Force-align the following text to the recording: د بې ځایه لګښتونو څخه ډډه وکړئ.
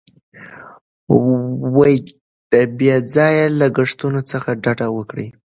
د 2.51 2.53
بې 2.77 2.95
ځایه 3.15 3.45
لګښتونو 3.59 4.19
څخه 4.31 4.49
ډډه 4.63 4.87
وکړئ. 4.97 5.27